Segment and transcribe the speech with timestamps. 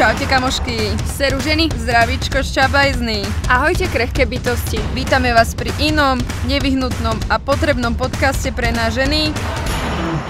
[0.00, 3.20] Čaute kamošky, seru ženy, zdravíčko šťabajzný.
[3.52, 4.80] Ahojte krehké bytosti.
[4.96, 6.16] Vítame vás pri inom,
[6.48, 9.28] nevyhnutnom a potrebnom podcaste pre nás ženy.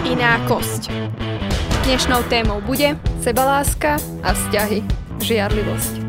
[0.03, 0.91] Iná kosť.
[1.87, 4.83] Dnešnou témou bude sebaláska a vzťahy,
[5.23, 6.00] žiarlivosť.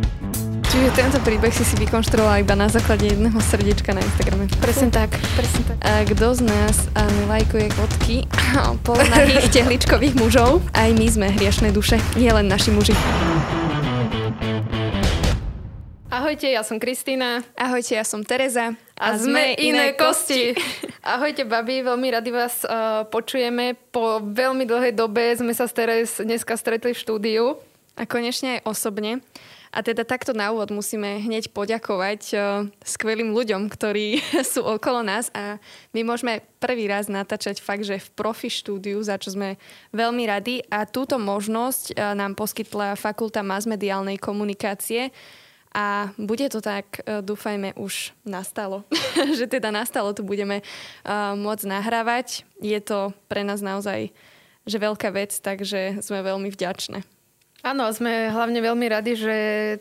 [0.72, 4.48] Čiže tento príbeh si si vykonštruovala iba na základe jedného srdiečka na Instagrame.
[4.64, 5.76] Presne tak, presne tak.
[5.84, 8.24] A kto z nás a lajkuje fotky
[8.88, 10.64] polonahých tehličkových mužov?
[10.72, 12.96] Aj my sme hriešne duše, nie len naši muži.
[16.08, 17.44] Ahojte, ja som Kristýna.
[17.60, 18.72] Ahojte, ja som Tereza.
[18.96, 20.56] A, a sme iné kosti.
[21.04, 23.76] Ahojte, babi, veľmi radi vás uh, počujeme.
[23.92, 27.60] Po veľmi dlhej dobe sme sa s Terez dneska stretli v štúdiu.
[28.00, 29.20] A konečne aj osobne.
[29.72, 34.20] A teda takto na úvod musíme hneď poďakovať uh, skvelým ľuďom, ktorí
[34.52, 35.64] sú okolo nás a
[35.96, 39.56] my môžeme prvý raz natáčať fakt, že v profi štúdiu, za čo sme
[39.96, 45.16] veľmi radi a túto možnosť uh, nám poskytla Fakulta masmediálnej komunikácie,
[45.72, 48.84] a bude to tak, e, dúfajme, už nastalo.
[49.40, 50.68] že teda nastalo, tu budeme
[51.08, 52.44] môcť nahrávať.
[52.60, 54.12] Je to pre nás naozaj
[54.68, 57.21] že veľká vec, takže sme veľmi vďačné.
[57.62, 59.36] Áno, sme hlavne veľmi radi, že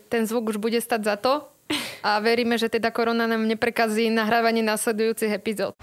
[0.05, 1.49] ten zvuk už bude stať za to
[2.05, 5.73] a veríme, že teda korona nám neprekazí nahrávanie následujúcich epizód.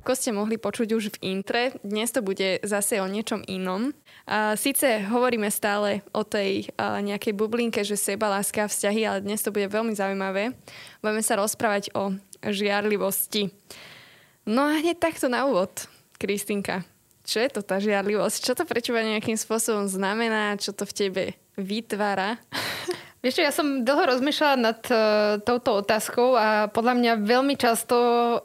[0.00, 3.92] Ako ste mohli počuť už v intre, dnes to bude zase o niečom inom.
[4.24, 9.52] A síce hovoríme stále o tej nejakej bublinke, že seba, láska, vzťahy, ale dnes to
[9.52, 10.56] bude veľmi zaujímavé.
[11.04, 13.52] Budeme sa rozprávať o žiarlivosti.
[14.48, 15.84] No a hneď takto na úvod,
[16.16, 16.88] Kristinka.
[17.28, 18.40] Čo je to tá žiarlivosť?
[18.40, 20.56] Čo to pre teba nejakým spôsobom znamená?
[20.56, 21.24] Čo to v tebe
[21.60, 22.40] vytvára?
[23.20, 24.98] Vieš čo, ja som dlho rozmýšľala nad uh,
[25.44, 27.96] touto otázkou a podľa mňa veľmi často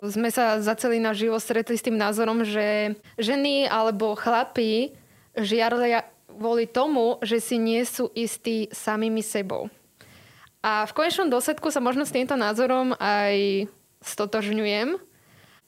[0.04, 4.92] sme sa za celý náš život stretli s tým názorom, že ženy alebo chlapí
[5.38, 9.72] žiarlia kvôli tomu, že si nie sú istí samými sebou.
[10.66, 13.70] A v konečnom dôsledku sa možno s týmto názorom aj
[14.02, 14.98] stotožňujem.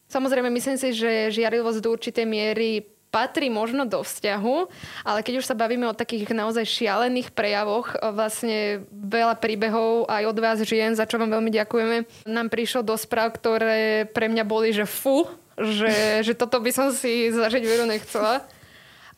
[0.09, 4.67] Samozrejme, myslím si, že žiarlivosť do určitej miery patrí možno do vzťahu,
[5.07, 10.37] ale keď už sa bavíme o takých naozaj šialených prejavoch, vlastne veľa príbehov aj od
[10.43, 14.75] vás žien, za čo vám veľmi ďakujeme, nám prišlo do správ, ktoré pre mňa boli,
[14.75, 15.23] že fu,
[15.55, 18.43] že, že toto by som si zažiť veru nechcela.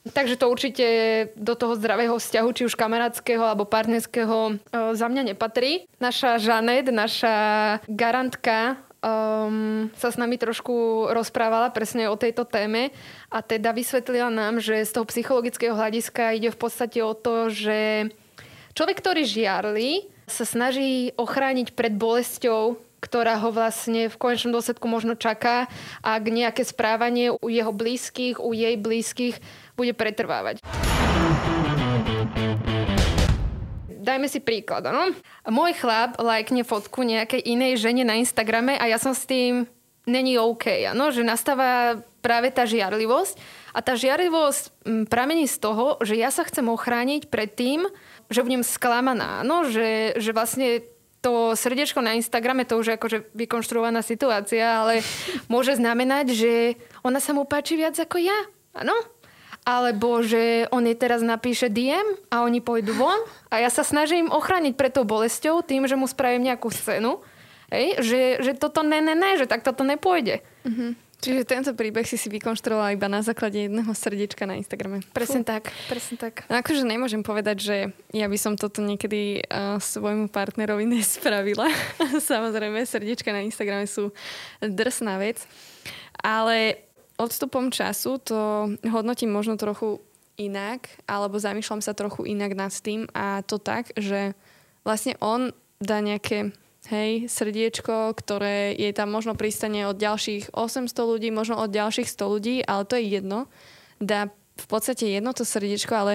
[0.07, 0.87] Takže to určite
[1.35, 4.55] do toho zdravého vzťahu, či už kamarátskeho alebo partnerského,
[4.95, 5.83] za mňa nepatrí.
[5.99, 7.35] Naša Žanet, naša
[7.91, 12.89] garantka um, sa s nami trošku rozprávala presne o tejto téme
[13.29, 18.09] a teda vysvetlila nám, že z toho psychologického hľadiska ide v podstate o to, že
[18.73, 25.15] človek, ktorý žiarli, sa snaží ochrániť pred bolesťou, ktorá ho vlastne v konečnom dôsledku možno
[25.15, 25.69] čaká,
[26.03, 29.39] ak nejaké správanie u jeho blízkych, u jej blízkych
[29.77, 30.59] bude pretrvávať.
[34.07, 35.11] Dajme si príklad, no?
[35.51, 39.67] Môj chlap lajkne fotku nejakej inej žene na Instagrame a ja som s tým
[40.07, 41.11] není OK, ano?
[41.11, 43.35] že nastáva práve tá žiarlivosť
[43.75, 47.83] a tá žiarlivosť mm, pramení z toho, že ja sa chcem ochrániť pred tým,
[48.31, 49.67] že budem sklamaná, no?
[49.67, 50.87] že, že vlastne
[51.19, 55.03] to srdiečko na Instagrame, to už je akože vykonštruovaná situácia, ale
[55.51, 56.53] môže znamenať, že
[57.03, 58.39] ona sa mu páči viac ako ja.
[58.77, 58.93] Áno?
[59.67, 63.19] Alebo že on jej teraz napíše DM a oni pôjdu von
[63.51, 67.19] a ja sa snažím ochrániť pred tou bolesťou tým, že mu spravím nejakú scénu,
[67.67, 70.39] hej, že, že toto ne, ne, ne, že tak toto nepôjde.
[70.63, 70.91] Mm-hmm.
[71.17, 75.01] Čiže tento príbeh si si vykonštruovala iba na základe jedného srdiečka na Instagrame.
[75.17, 75.49] Presne Fú.
[75.49, 76.45] tak, presne tak.
[76.45, 77.77] No akože nemôžem povedať, že
[78.13, 81.67] ja by som toto niekedy uh, svojmu partnerovi nespravila.
[82.31, 84.13] Samozrejme, srdiečka na Instagrame sú
[84.61, 85.41] drsná vec.
[86.21, 86.86] Ale
[87.17, 89.99] odstupom času to hodnotím možno trochu
[90.37, 94.37] inak, alebo zamýšľam sa trochu inak nad tým a to tak, že
[94.85, 95.51] vlastne on
[95.81, 96.53] dá nejaké
[96.93, 102.33] hej, srdiečko, ktoré je tam možno pristane od ďalších 800 ľudí, možno od ďalších 100
[102.33, 103.49] ľudí, ale to je jedno.
[103.97, 106.13] Dá v podstate jedno to srdiečko, ale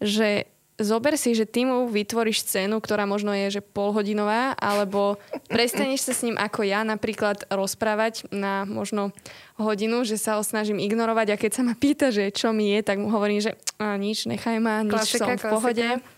[0.00, 0.48] že
[0.78, 5.18] zober si, že ty mu vytvoríš scénu, ktorá možno je že polhodinová, alebo
[5.50, 9.10] prestaneš sa s ním ako ja napríklad rozprávať na možno
[9.58, 12.80] hodinu, že sa ho snažím ignorovať a keď sa ma pýta, že čo mi je,
[12.86, 15.88] tak mu hovorím, že a, nič, nechaj ma, nič, klasika, som v pohode.
[15.98, 16.16] Klasika.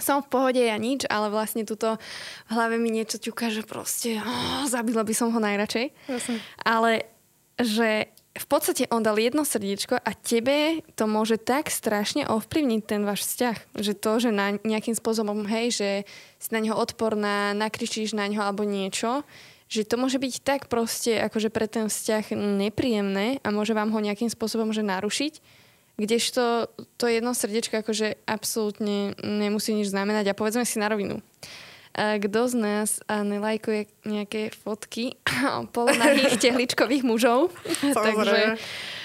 [0.00, 2.00] Som v pohode, ja nič, ale vlastne tuto
[2.48, 5.92] v hlave mi niečo ťuká, že proste oh, zabila by som ho najradšej.
[6.08, 6.40] Jasne.
[6.64, 7.12] Ale
[7.60, 13.04] že v podstate on dal jedno srdiečko a tebe to môže tak strašne ovplyvniť ten
[13.04, 13.76] váš vzťah.
[13.76, 15.90] Že to, že na nejakým spôsobom, hej, že
[16.40, 19.20] si na neho odporná, nakričíš na neho alebo niečo,
[19.68, 24.00] že to môže byť tak proste akože pre ten vzťah nepríjemné a môže vám ho
[24.00, 25.60] nejakým spôsobom že narušiť,
[26.00, 31.20] Kdežto to jedno srdiečko akože absolútne nemusí nič znamenať a povedzme si na rovinu.
[31.92, 35.16] Kto z nás nelajkuje nejaké fotky
[35.76, 37.52] polonahých tehličkových mužov?
[37.96, 38.56] Takže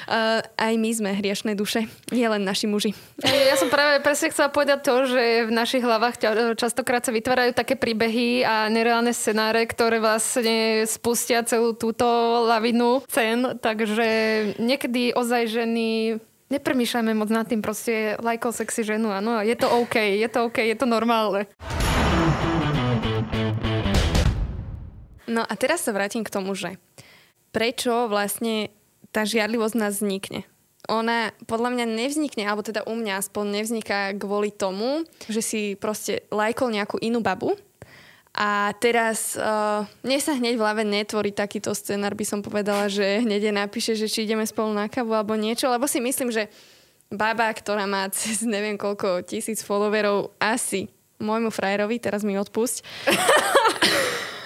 [0.07, 1.84] Uh, aj my sme hriešné duše,
[2.16, 2.95] nie len naši muži.
[3.19, 6.16] Ja som práve presne chcela povedať to, že v našich hlavách
[6.56, 12.07] častokrát sa vytvárajú také príbehy a nereálne scenáre, ktoré vlastne spustia celú túto
[12.48, 14.07] lavinu cen, takže
[14.63, 16.24] niekedy ozaj ženy
[16.56, 20.63] nepremýšľajme moc nad tým, proste lajkol sexy ženu, áno, je to OK, je to OK,
[20.63, 21.51] je to normálne.
[25.27, 26.79] No a teraz sa vrátim k tomu, že
[27.51, 28.71] prečo vlastne
[29.12, 30.47] tá žiarlivosť nás vznikne.
[30.88, 36.24] Ona podľa mňa nevznikne, alebo teda u mňa aspoň nevzniká kvôli tomu, že si proste
[36.31, 37.59] lajkol nejakú inú babu
[38.38, 43.25] a teraz uh, mne sa hneď v hlave netvorí takýto scenár, by som povedala, že
[43.25, 46.45] hneď napíše, že či ideme spolu na kavu alebo niečo, lebo si myslím, že
[47.09, 50.85] baba, ktorá má cez neviem koľko tisíc followerov, asi
[51.18, 52.85] môjmu frajerovi, teraz mi odpusť,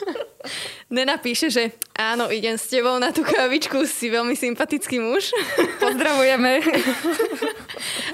[0.89, 1.63] nenapíše, že
[1.95, 5.31] áno, idem s tebou na tú kávičku, si veľmi sympatický muž.
[5.83, 6.61] Pozdravujeme.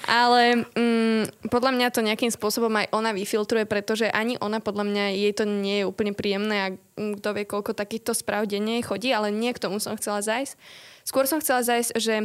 [0.07, 5.05] Ale mm, podľa mňa to nejakým spôsobom aj ona vyfiltruje, pretože ani ona podľa mňa
[5.15, 9.29] jej to nie je úplne príjemné a kto vie, koľko takýchto správ denne chodí, ale
[9.29, 10.55] nie k tomu som chcela zajsť.
[11.03, 12.15] Skôr som chcela zajsť, že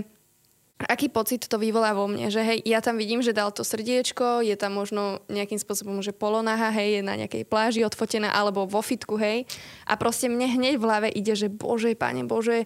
[0.88, 4.42] aký pocit to vyvolá vo mne, že hej, ja tam vidím, že dal to srdiečko,
[4.42, 8.80] je tam možno nejakým spôsobom, že polonaha, hej, je na nejakej pláži odfotená, alebo vo
[8.80, 9.44] fitku, hej.
[9.86, 12.64] A proste mne hneď v hlave ide, že bože, pane Bože,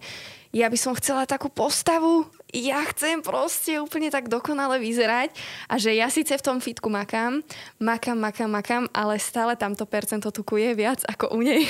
[0.55, 2.25] ja by som chcela takú postavu,
[2.55, 5.35] ja chcem proste úplne tak dokonale vyzerať
[5.67, 7.43] a že ja síce v tom fitku makám,
[7.77, 11.67] makám, makám, makám, ale stále tamto percento tuku je viac ako u nej.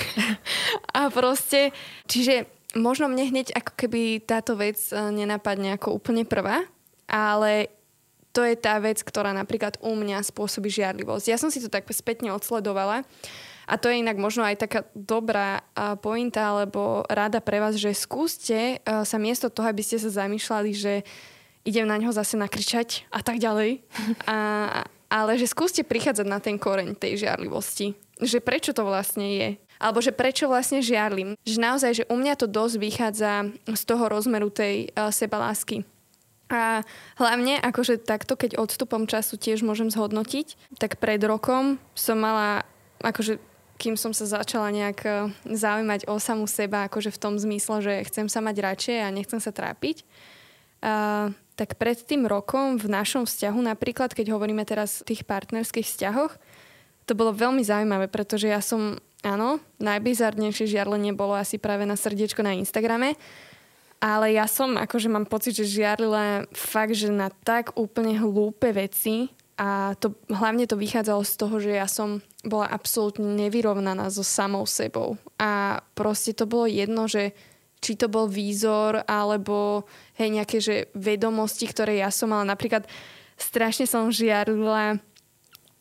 [0.98, 1.74] a proste,
[2.06, 6.64] čiže možno mne hneď ako keby táto vec e, nenapadne ako úplne prvá,
[7.10, 7.74] ale
[8.32, 11.26] to je tá vec, ktorá napríklad u mňa spôsobí žiarlivosť.
[11.26, 13.02] Ja som si to tak spätne odsledovala
[13.66, 15.66] a to je inak možno aj taká dobrá
[16.00, 20.72] pointa alebo rada pre vás, že skúste e, sa miesto toho, aby ste sa zamýšľali,
[20.72, 21.02] že
[21.68, 23.84] idem na ňo zase nakričať a tak ďalej,
[24.30, 24.38] a,
[25.12, 27.92] ale že skúste prichádzať na ten koreň tej žiarlivosti.
[28.24, 29.48] Že prečo to vlastne je
[29.78, 31.38] alebo že prečo vlastne žiarlim.
[31.46, 33.34] Že naozaj, že u mňa to dosť vychádza
[33.66, 35.86] z toho rozmeru tej uh, sebalásky.
[36.48, 36.88] A
[37.20, 42.64] hlavne, akože takto, keď odstupom času tiež môžem zhodnotiť, tak pred rokom som mala,
[43.04, 43.36] akože
[43.78, 45.12] kým som sa začala nejak e,
[45.54, 49.38] zaujímať o samú seba, akože v tom zmysle, že chcem sa mať radšej a nechcem
[49.38, 50.02] sa trápiť,
[50.82, 55.86] uh, tak pred tým rokom v našom vzťahu, napríklad keď hovoríme teraz o tých partnerských
[55.86, 56.34] vzťahoch,
[57.08, 62.46] to bolo veľmi zaujímavé, pretože ja som Áno, najbizarnejšie žiarlenie bolo asi práve na srdiečko
[62.46, 63.18] na Instagrame.
[63.98, 69.34] Ale ja som, akože mám pocit, že žiarlila fakt, že na tak úplne hlúpe veci
[69.58, 74.70] a to, hlavne to vychádzalo z toho, že ja som bola absolútne nevyrovnaná so samou
[74.70, 75.18] sebou.
[75.42, 77.34] A proste to bolo jedno, že
[77.82, 79.90] či to bol výzor, alebo
[80.22, 82.46] hej, nejaké že vedomosti, ktoré ja som mala.
[82.46, 82.86] Napríklad
[83.34, 85.02] strašne som žiarila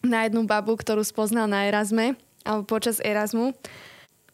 [0.00, 2.16] na jednu babu, ktorú spoznal na Erasme
[2.46, 3.52] alebo počas Erasmu.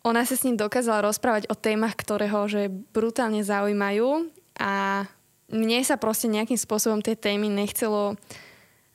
[0.04, 4.28] Ona sa s ním dokázala rozprávať o témach, ktoré ho že brutálne zaujímajú
[4.60, 5.06] a
[5.52, 8.20] mne sa proste nejakým spôsobom tie témy nechcelo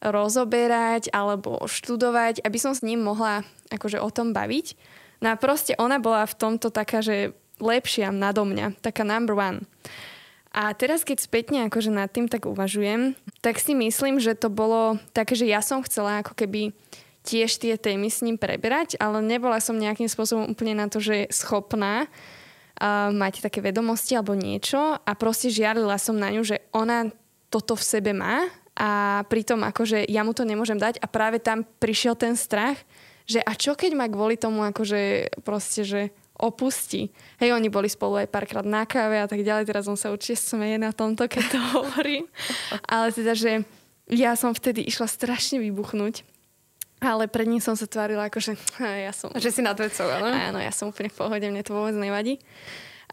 [0.01, 3.41] rozoberať alebo študovať, aby som s ním mohla
[3.73, 4.77] akože o tom baviť.
[5.25, 9.65] No a proste ona bola v tomto taká, že lepšia nado mňa, taká number one.
[10.53, 13.13] A teraz, keď spätne akože nad tým tak uvažujem,
[13.45, 16.73] tak si myslím, že to bolo také, že ja som chcela ako keby
[17.27, 21.27] tiež tie témy s ním preberať, ale nebola som nejakým spôsobom úplne na to, že
[21.27, 27.11] schopná uh, mať také vedomosti alebo niečo a proste žiarila som na ňu, že ona
[27.51, 28.47] toto v sebe má
[28.79, 32.79] a pritom akože ja mu to nemôžem dať a práve tam prišiel ten strach,
[33.27, 36.01] že a čo keď ma kvôli tomu akože proste, že
[36.37, 37.09] opustí.
[37.41, 40.37] Hej, oni boli spolu aj párkrát na káve a tak ďalej, teraz on sa určite
[40.37, 42.29] smeje na tomto, keď to hovorím.
[42.93, 43.65] Ale teda, že
[44.07, 46.36] ja som vtedy išla strašne vybuchnúť
[46.97, 48.51] ale pred ním som sa tvárila ako, že
[49.05, 49.29] ja som...
[49.33, 50.33] Že si nad vecou, áno?
[50.33, 52.41] Áno, ja som úplne v pohode, mne to vôbec nevadí.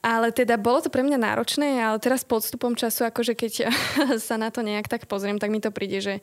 [0.04, 3.52] Ale teda bolo to pre mňa náročné, ale teraz podstupom času, akože keď
[4.26, 6.14] sa na to nejak tak pozriem, tak mi to príde, že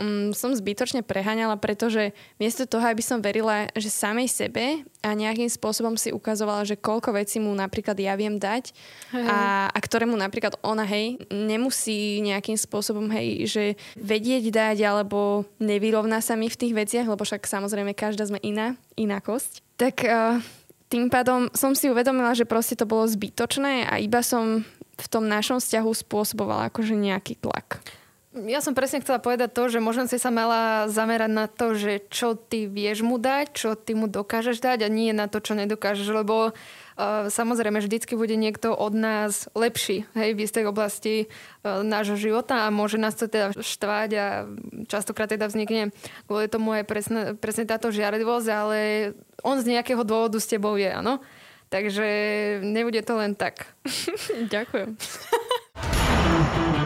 [0.00, 5.52] um, som zbytočne preháňala, pretože miesto toho, aby som verila, že samej sebe a nejakým
[5.52, 8.72] spôsobom si ukazovala, že koľko vecí mu napríklad ja viem dať
[9.12, 13.64] a, a ktorému napríklad ona, hej, nemusí nejakým spôsobom, hej, že
[14.00, 18.80] vedieť dať alebo nevyrovná sa mi v tých veciach, lebo však samozrejme každá sme iná,
[18.96, 19.60] inakosť.
[19.76, 20.40] Tak uh,
[20.88, 24.66] tým pádom som si uvedomila, že proste to bolo zbytočné a iba som
[25.00, 27.80] v tom našom vzťahu spôsobovala akože nejaký tlak.
[28.30, 32.06] Ja som presne chcela povedať to, že možno si sa mala zamerať na to, že
[32.14, 35.58] čo ty vieš mu dať, čo ty mu dokážeš dať a nie na to, čo
[35.58, 41.82] nedokážeš, lebo uh, samozrejme vždycky bude niekto od nás lepší hej, v istej oblasti uh,
[41.82, 44.46] nášho života a môže nás to teda štvať a
[44.86, 45.90] častokrát teda vznikne
[46.30, 48.78] kvôli tomu aj presne, presne táto žiarlivosť, ale
[49.42, 51.18] on z nejakého dôvodu s tebou je, áno.
[51.66, 52.06] Takže
[52.62, 53.74] nebude to len tak.
[54.54, 54.94] Ďakujem.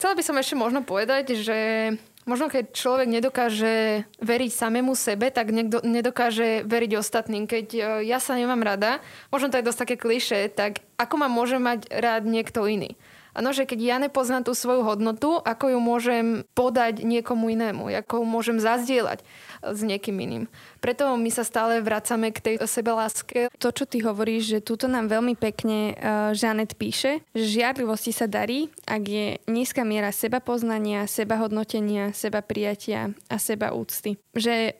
[0.00, 1.92] Chcela by som ešte možno povedať, že
[2.24, 7.44] možno keď človek nedokáže veriť samému sebe, tak niekto nedokáže veriť ostatným.
[7.44, 11.28] Keď e, ja sa nemám rada, možno to je dosť také kliše, tak ako ma
[11.28, 12.96] môže mať rád niekto iný?
[13.36, 18.22] Áno, že keď ja nepoznám tú svoju hodnotu, ako ju môžem podať niekomu inému, ako
[18.22, 19.22] ju môžem zazdieľať
[19.60, 20.44] s niekým iným.
[20.80, 23.52] Preto my sa stále vracame k tej sebeláske.
[23.60, 28.24] To, čo ty hovoríš, že túto nám veľmi pekne uh, Žanet píše, že žiarlivosti sa
[28.24, 34.16] darí, ak je nízka miera seba poznania, seba hodnotenia, seba prijatia a seba úcty.
[34.32, 34.74] Že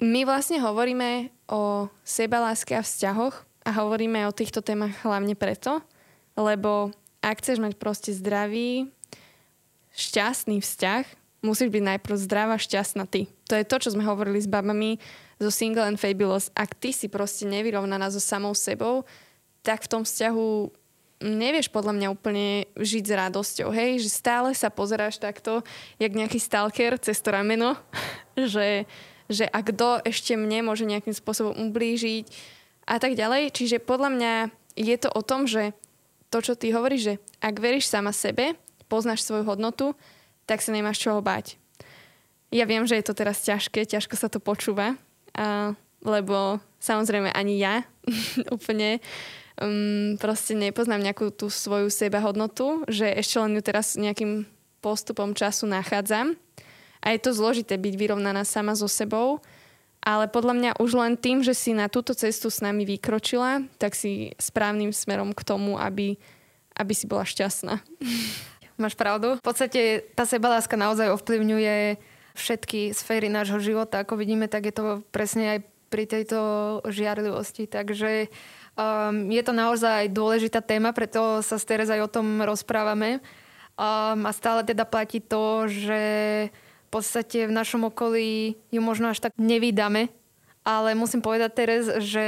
[0.00, 5.84] my vlastne hovoríme o sebaláske a vzťahoch a hovoríme o týchto témach hlavne preto,
[6.34, 6.90] lebo
[7.24, 8.92] ak chceš mať proste zdravý,
[9.96, 11.04] šťastný vzťah,
[11.40, 13.32] musíš byť najprv zdravá, šťastná ty.
[13.48, 15.00] To je to, čo sme hovorili s babami
[15.40, 16.52] zo Single and Fabulous.
[16.52, 19.08] Ak ty si proste nevyrovnaná so samou sebou,
[19.64, 20.48] tak v tom vzťahu
[21.24, 24.04] nevieš podľa mňa úplne žiť s radosťou, hej?
[24.04, 25.64] Že stále sa pozeráš takto,
[25.96, 27.78] jak nejaký stalker cez to rameno,
[28.36, 28.84] že,
[29.32, 32.28] že a kto ešte mne môže nejakým spôsobom ublížiť
[32.84, 33.56] a tak ďalej.
[33.56, 34.32] Čiže podľa mňa
[34.76, 35.72] je to o tom, že
[36.34, 38.58] to, čo ty hovoríš, že ak veríš sama sebe,
[38.90, 39.94] poznáš svoju hodnotu,
[40.50, 41.54] tak sa nemáš čoho báť.
[42.50, 44.98] Ja viem, že je to teraz ťažké, ťažko sa to počúva,
[45.38, 47.86] a, lebo samozrejme ani ja
[48.56, 48.98] úplne
[49.62, 54.42] um, proste nepoznám nejakú tú svoju seba hodnotu, že ešte len ju teraz nejakým
[54.82, 56.34] postupom času nachádzam.
[57.04, 59.38] A je to zložité byť vyrovnaná sama so sebou,
[60.04, 63.96] ale podľa mňa už len tým, že si na túto cestu s nami vykročila, tak
[63.96, 66.20] si správnym smerom k tomu, aby,
[66.76, 67.80] aby si bola šťastná.
[68.82, 69.40] Máš pravdu.
[69.40, 71.96] V podstate tá sebaláska naozaj ovplyvňuje
[72.36, 74.04] všetky sféry nášho života.
[74.04, 75.58] Ako vidíme, tak je to presne aj
[75.88, 76.38] pri tejto
[76.90, 77.70] žiarlivosti.
[77.70, 78.28] Takže
[78.74, 83.22] um, je to naozaj dôležitá téma, preto sa s Terez aj o tom rozprávame.
[83.78, 86.02] Um, a stále teda platí to, že
[86.94, 90.14] podstate v našom okolí ju možno až tak nevydáme,
[90.62, 92.24] ale musím povedať teraz, že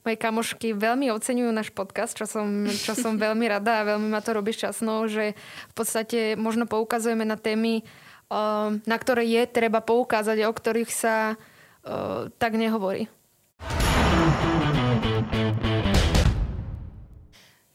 [0.00, 4.24] moje kamošky veľmi oceňujú náš podcast, čo som, čo som veľmi rada a veľmi ma
[4.24, 5.36] to robí šťastnou, že
[5.70, 7.84] v podstate možno poukazujeme na témy,
[8.32, 13.12] um, na ktoré je treba poukázať a o ktorých sa uh, tak nehovorí.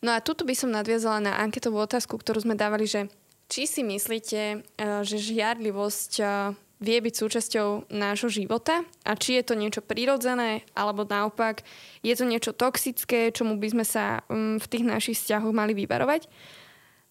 [0.02, 3.06] No a tuto by som nadviazala na anketovú otázku, ktorú sme dávali, že
[3.52, 9.44] či si myslíte, eh, že žiarlivosť eh, vie byť súčasťou nášho života a či je
[9.46, 11.62] to niečo prirodzené alebo naopak
[12.02, 16.26] je to niečo toxické, čomu by sme sa mm, v tých našich vzťahoch mali vyvarovať.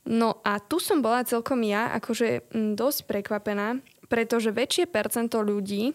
[0.08, 3.78] No a tu som bola celkom ja akože mm, dosť prekvapená,
[4.10, 5.94] pretože väčšie percento ľudí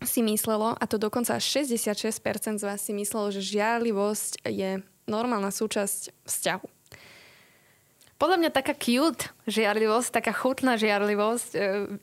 [0.00, 5.52] si myslelo, a to dokonca až 66% z vás si myslelo, že žiarlivosť je normálna
[5.52, 6.79] súčasť vzťahu.
[8.20, 11.60] Podľa mňa taká cute žiarlivosť, taká chutná žiarlivosť e,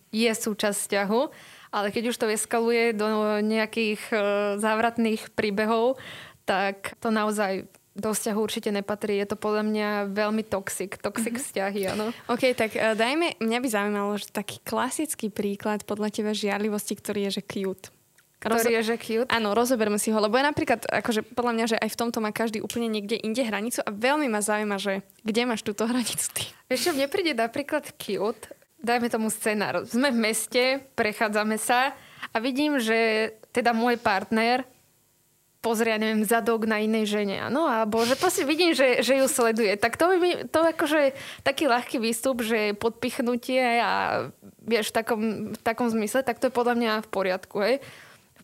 [0.10, 1.22] je súčasť vzťahu,
[1.70, 4.16] ale keď už to eskaluje do nejakých e,
[4.58, 6.02] závratných príbehov,
[6.50, 9.18] tak to naozaj do vzťahu určite nepatrí.
[9.18, 11.48] Je to podľa mňa veľmi toxic, toxic mm-hmm.
[11.50, 12.14] vzťahy, áno.
[12.30, 17.26] OK, tak uh, dajme, mňa by zaujímalo, že taký klasický príklad podľa teba žiarlivosti, ktorý
[17.28, 17.90] je, že cute.
[18.38, 19.30] Ktorý je, že cute?
[19.34, 22.30] Áno, rozoberme si ho, lebo je napríklad, akože podľa mňa, že aj v tomto má
[22.30, 26.44] každý úplne niekde inde hranicu a veľmi ma zaujíma, že kde máš túto hranicu ty?
[26.70, 29.90] Vieš čo, mne príde napríklad cute, dajme tomu scenár.
[29.90, 31.98] Sme v meste, prechádzame sa
[32.30, 34.70] a vidím, že teda môj partner
[35.58, 39.74] pozrie, neviem, zadok na inej žene, áno, alebo že proste vidím, že, že ju sleduje.
[39.76, 44.30] Tak to by to akože taký ľahký výstup, že podpichnutie a
[44.62, 45.22] vieš, v takom,
[45.58, 47.82] v takom zmysle, tak to je podľa mňa v poriadku, hej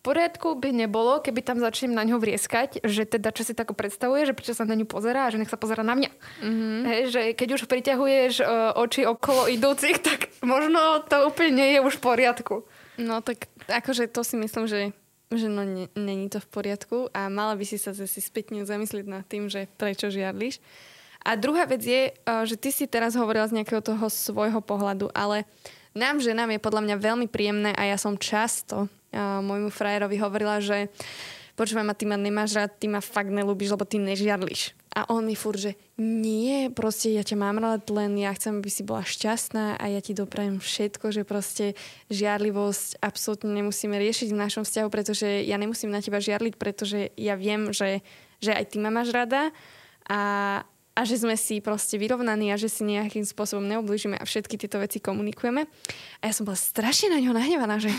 [0.04, 4.28] poriadku by nebolo, keby tam začnem na ňo vrieskať, že teda čo si tako predstavuje,
[4.28, 6.10] že prečo sa na ňu pozerá že nech sa pozera na mňa.
[6.44, 6.80] Mm-hmm.
[6.84, 11.80] Hej, že keď už priťahuješ uh, oči okolo idúcich, tak možno to úplne nie je
[11.80, 12.56] už v poriadku.
[13.00, 14.92] No tak akože to si myslím, že
[15.32, 19.06] že no ne, není to v poriadku a mala by si sa zase spätne zamyslieť
[19.08, 20.62] nad tým, že prečo žiadliš.
[21.24, 25.48] A druhá vec je, že ty si teraz hovorila z nejakého toho svojho pohľadu, ale
[25.96, 30.90] nám, ženám, je podľa mňa veľmi príjemné a ja som často môjmu frajerovi hovorila, že
[31.54, 34.74] počúvaj ma, ty ma nemáš rád, ty ma fakt nelúbiš, lebo ty nežiarliš.
[34.94, 38.70] A on mi furt, že nie, proste ja ťa mám rád, len ja chcem, aby
[38.70, 41.74] si bola šťastná a ja ti doprajem všetko, že proste
[42.14, 47.34] žiarlivosť absolútne nemusíme riešiť v našom vzťahu, pretože ja nemusím na teba žiarliť, pretože ja
[47.34, 48.06] viem, že,
[48.38, 49.50] že aj ty ma máš rada
[50.06, 50.20] a,
[50.94, 54.78] a že sme si proste vyrovnaní a že si nejakým spôsobom neoblížime a všetky tieto
[54.78, 55.66] veci komunikujeme.
[56.22, 57.90] A ja som bola strašne na ňo nahnevaná, že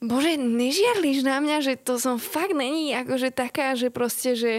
[0.00, 4.52] bože, nežiarliš na mňa, že to som fakt není akože taká, že proste, že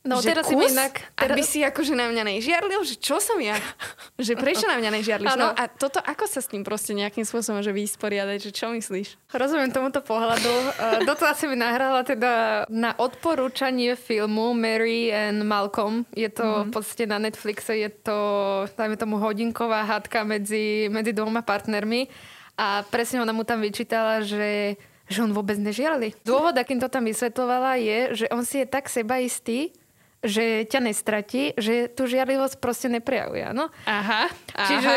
[0.00, 0.96] No že teraz kus, si inak...
[1.12, 1.36] Teraz...
[1.36, 3.52] Aby si akože na mňa nežiarlil, že čo som ja?
[4.16, 5.36] že prečo na mňa nežiarliš?
[5.36, 8.48] No a toto, ako sa s tým proste nejakým spôsobom že vysporiadať?
[8.48, 9.08] Že čo myslíš?
[9.28, 10.48] Rozumiem tomuto pohľadu.
[10.48, 16.08] Uh, Doto asi mi nahrala teda na odporúčanie filmu Mary and Malcolm.
[16.16, 16.64] Je to mm-hmm.
[16.64, 18.18] v podstate na Netflixe, je to,
[18.80, 22.08] dajme tomu, hodinková hádka medzi, medzi dvoma partnermi.
[22.60, 24.76] A presne ona mu tam vyčítala, že
[25.10, 26.14] že on vôbec nežiarli.
[26.22, 29.74] Dôvod, akým to tam vysvetlovala, je, že on si je tak sebaistý,
[30.22, 33.74] že ťa nestratí, že tú žiarlivosť proste neprejavuje, áno?
[33.90, 34.68] Aha, aha.
[34.70, 34.94] Čiže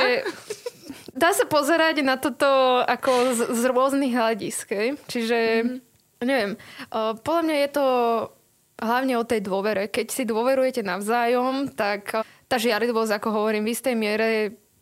[1.17, 2.45] dá sa pozerať na toto
[2.85, 4.69] ako z, z rôznych hľadisk.
[5.09, 5.77] Čiže, mm-hmm.
[6.29, 6.51] neviem,
[6.93, 7.85] uh, podľa mňa je to
[8.83, 9.89] hlavne o tej dôvere.
[9.89, 14.29] Keď si dôverujete navzájom, tak tá žiarlivosť, ako hovorím, v istej miere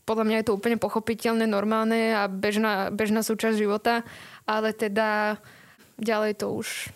[0.06, 4.02] podľa mňa je to úplne pochopiteľné, normálne a bežná, bežná súčasť života,
[4.50, 5.38] ale teda
[6.02, 6.90] ďalej to už...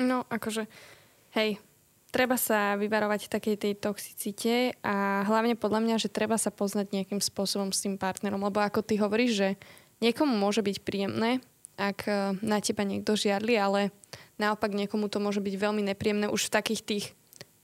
[0.00, 0.64] No, akože,
[1.36, 1.60] hej,
[2.10, 7.22] treba sa vyvarovať takej tej toxicite a hlavne podľa mňa, že treba sa poznať nejakým
[7.22, 9.48] spôsobom s tým partnerom, lebo ako ty hovoríš, že
[10.02, 11.40] niekomu môže byť príjemné,
[11.80, 12.12] ak e,
[12.44, 13.94] na teba niekto žiarli, ale
[14.36, 17.04] naopak niekomu to môže byť veľmi nepríjemné už v takých tých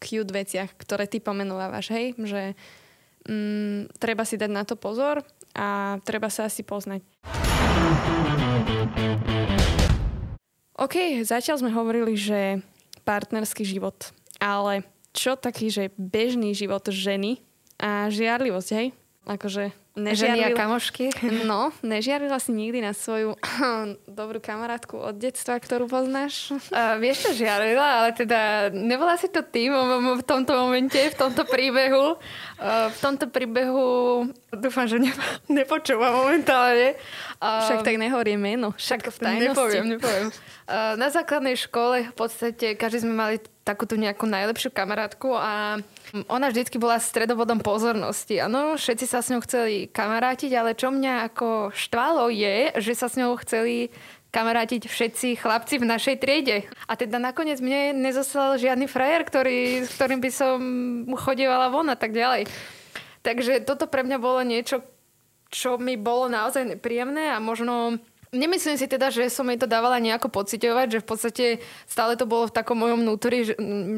[0.00, 2.54] cute veciach, ktoré ty pomenovávaš, hej, že
[3.26, 5.20] mm, treba si dať na to pozor
[5.52, 7.02] a treba sa asi poznať.
[10.76, 12.62] OK, zatiaľ sme hovorili, že
[13.02, 14.84] partnerský život ale
[15.16, 17.40] čo taký, že bežný život ženy
[17.80, 18.86] a žiarlivosť, hej?
[19.26, 20.52] Akože nežiarlila...
[20.52, 21.04] Ženy a kamošky.
[21.48, 23.34] No, nežiarlila si nikdy na svoju
[24.20, 26.52] dobrú kamarátku od detstva, ktorú poznáš?
[26.70, 29.72] Uh, vieš, čo žiarlila, ale teda nebola si to tým
[30.20, 32.20] v tomto momente, v tomto príbehu.
[32.60, 33.84] Uh, v tomto príbehu
[34.52, 35.10] dúfam, že ne,
[35.48, 36.94] nepočúva momentálne.
[37.40, 38.76] Uh, však tak nehovorí meno.
[38.76, 39.50] Však v tajnosti.
[39.56, 40.28] Nepoviem, nepoviem.
[40.68, 45.82] Uh, na základnej škole v podstate každý sme mali takúto nejakú najlepšiu kamarátku a
[46.30, 48.38] ona vždycky bola stredobodom pozornosti.
[48.38, 53.10] Áno, všetci sa s ňou chceli kamarátiť, ale čo mňa ako štvalo je, že sa
[53.10, 53.90] s ňou chceli
[54.30, 56.70] kamarátiť všetci chlapci v našej triede.
[56.86, 60.58] A teda nakoniec mne nezostal žiadny frajer, ktorý, s ktorým by som
[61.18, 62.46] chodievala von a tak ďalej.
[63.26, 64.86] Takže toto pre mňa bolo niečo,
[65.50, 67.98] čo mi bolo naozaj nepríjemné a možno
[68.36, 71.44] Nemyslím si teda, že som jej to dávala nejako pocitovať, že v podstate
[71.88, 73.54] stále to bolo v takom mojom vnútri, že,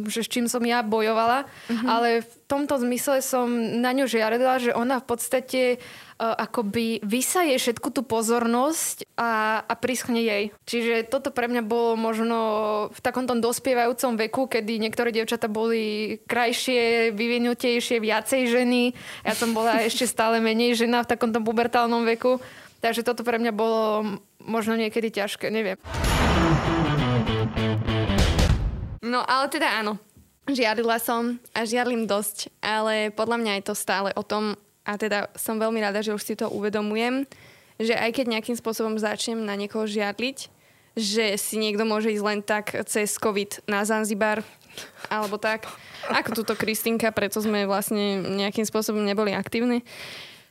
[0.07, 1.89] že s čím som ja bojovala, mm-hmm.
[1.91, 3.51] ale v tomto zmysle som
[3.83, 9.75] na ňu žiarila, že ona v podstate uh, akoby vysaje všetku tú pozornosť a, a
[9.77, 10.45] prischne jej.
[10.65, 12.39] Čiže toto pre mňa bolo možno
[12.89, 18.97] v takom tom dospievajúcom veku, kedy niektoré dievčata boli krajšie, vyvinutejšie, viacej ženy.
[19.29, 22.41] Ja som bola ešte stále menej žena v takomto pubertálnom veku.
[22.79, 25.79] Takže toto pre mňa bolo možno niekedy ťažké, neviem.
[29.03, 29.99] No ale teda áno,
[30.47, 34.55] žiarila som a žiarlim dosť, ale podľa mňa je to stále o tom,
[34.87, 37.27] a teda som veľmi rada, že už si to uvedomujem,
[37.83, 40.39] že aj keď nejakým spôsobom začnem na niekoho žiarliť,
[40.99, 44.43] že si niekto môže ísť len tak cez COVID na Zanzibar,
[45.11, 45.67] alebo tak,
[46.11, 49.83] ako túto Kristinka, preto sme vlastne nejakým spôsobom neboli aktívni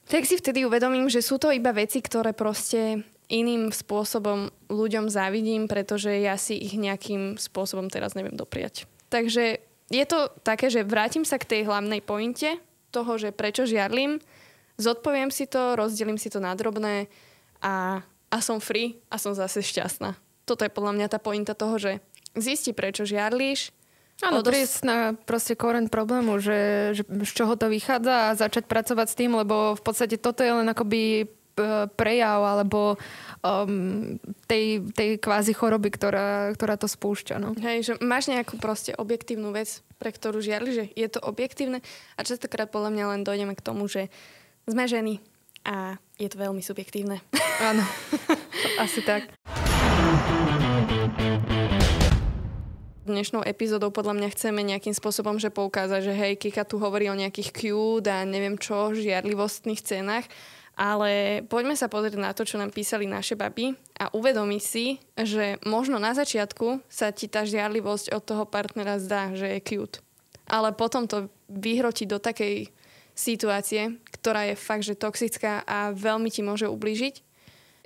[0.08, 5.68] tak si vtedy uvedomím, že sú to iba veci, ktoré proste iným spôsobom ľuďom závidím,
[5.68, 8.88] pretože ja si ich nejakým spôsobom teraz neviem dopriať.
[9.12, 9.60] Takže
[9.92, 12.60] je to také, že vrátim sa k tej hlavnej pointe
[12.92, 14.20] toho, že prečo žiarlim,
[14.80, 17.12] zodpoviem si to, rozdelím si to na drobné
[17.60, 18.00] a,
[18.32, 20.16] a som free a som zase šťastná.
[20.48, 21.92] Toto je podľa mňa tá pointa toho, že
[22.40, 23.76] zisti, prečo žiarlíš,
[24.26, 29.08] Áno, prísť na proste koren problému, že, že z čoho to vychádza a začať pracovať
[29.14, 31.26] s tým, lebo v podstate toto je len akoby e,
[31.94, 32.98] prejav alebo
[33.46, 34.18] um,
[34.50, 37.36] tej, tej kvázi choroby, ktorá, ktorá to spúšťa.
[37.38, 37.54] No.
[37.62, 41.86] Hej, že máš nejakú proste objektívnu vec, pre ktorú žiarli, že je to objektívne
[42.18, 44.10] a častokrát podľa mňa len dojdeme k tomu, že
[44.66, 45.22] sme ženy
[45.62, 47.22] a je to veľmi subjektívne.
[47.62, 47.86] Áno,
[48.84, 49.30] asi tak.
[53.08, 57.16] Dnešnou epizódou podľa mňa chceme nejakým spôsobom že poukázať, že hej, Kika tu hovorí o
[57.16, 60.28] nejakých cute a neviem čo, žiarlivostných cenách,
[60.78, 65.58] ale poďme sa pozrieť na to, čo nám písali naše baby a uvedomi si, že
[65.66, 70.06] možno na začiatku sa ti tá žiarlivosť od toho partnera zdá, že je cute.
[70.48, 72.72] ale potom to vyhroti do takej
[73.18, 77.27] situácie, ktorá je fakt, že toxická a veľmi ti môže ublížiť.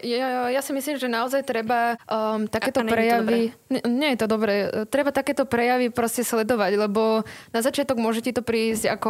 [0.01, 3.53] Ja, ja si myslím, že naozaj treba um, takéto a, a prejavy...
[3.69, 4.69] Nie, nie je to dobré.
[4.89, 7.21] Treba takéto prejavy proste sledovať, lebo
[7.53, 9.09] na začiatok môže ti to prísť ako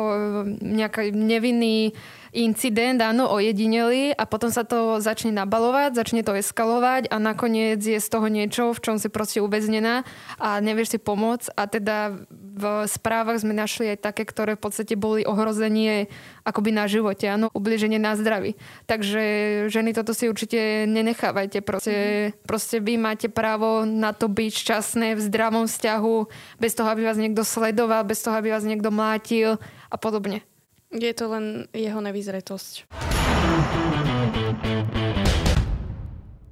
[0.59, 1.95] nejaký nevinný
[2.31, 7.99] incident, áno, ojedineli a potom sa to začne nabalovať, začne to eskalovať a nakoniec je
[7.99, 10.07] z toho niečo, v čom si proste uväznená
[10.39, 11.97] a nevieš si pomôcť a teda
[12.31, 16.07] v správach sme našli aj také, ktoré v podstate boli ohrozenie
[16.47, 18.55] akoby na živote, áno, ubliženie na zdraví.
[18.87, 19.21] Takže
[19.67, 21.95] ženy toto si určite nenechávajte, proste,
[22.31, 22.47] mm.
[22.47, 26.15] proste vy máte právo na to byť šťastné v zdravom vzťahu,
[26.59, 29.59] bez toho, aby vás niekto sledoval, bez toho, aby vás niekto mlátil
[29.91, 30.50] a podobne.
[30.91, 32.91] Je to len jeho nevyzretosť.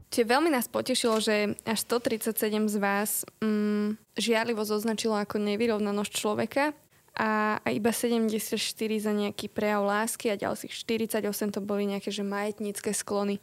[0.09, 2.33] Čiže veľmi nás potešilo, že až 137
[2.71, 6.73] z vás mm, žiarlivosť označilo ako nevyrovnanosť človeka
[7.19, 8.55] a, a iba 74
[8.99, 11.23] za nejaký prejav lásky a ďalších 48
[11.53, 13.37] to boli nejaké že majetnícke sklony.